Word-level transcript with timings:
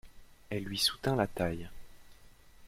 Elle 0.49 0.63
lui 0.63 0.79
soutint 0.79 1.15
la 1.15 1.27
taille. 1.27 1.69